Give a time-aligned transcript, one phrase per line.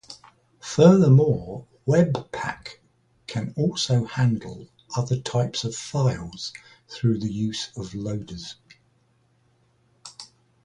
[0.63, 2.79] Furthermore, webpack
[3.27, 6.53] can also handle other types of files
[6.87, 8.55] through the use of loaders.